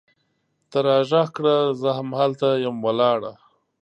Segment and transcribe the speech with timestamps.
[0.69, 1.55] ته راږغ کړه!
[1.81, 3.33] زه هم هلته یم ولاړه